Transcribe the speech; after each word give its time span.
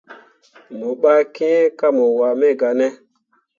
Mo 0.77 0.87
ɓah 1.01 1.21
kiŋ 1.35 1.57
ko 1.79 1.87
mo 1.97 2.03
waaneml 2.19 2.53
gah 2.59 2.73
ne. 2.79 2.87